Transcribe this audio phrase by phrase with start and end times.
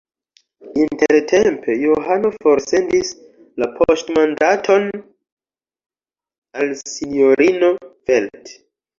[0.83, 3.11] Intertempe Johano forsendis
[3.63, 4.87] la poŝtmandaton
[6.63, 7.71] al sinjorino
[8.09, 8.51] Velt.